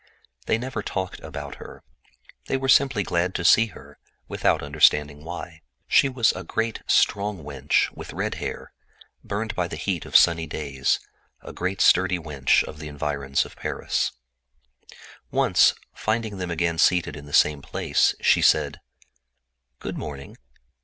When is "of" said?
10.07-10.15, 12.63-12.79, 13.45-13.55